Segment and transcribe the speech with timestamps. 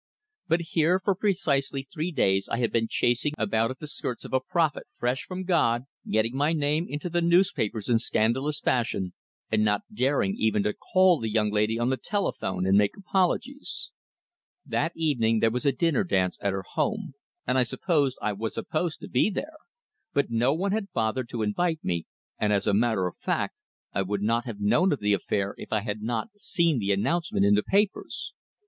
[0.47, 4.33] But here for precisely three days I had been chasing about at the skirts of
[4.33, 9.13] a prophet fresh from God, getting my name into the newspapers in scandalous fashion,
[9.51, 13.91] and not daring even to call the young lady on the telephone and make apologies.
[14.65, 17.13] That evening there was a dinner dance at her home,
[17.45, 19.57] and I supposed I was supposed to be there;
[20.13, 22.07] but no one had bothered to invite me,
[22.39, 23.61] and as a matter of fact
[23.93, 27.45] I would not have known of the affair if I had not seen the announcement
[27.45, 28.33] in the papers.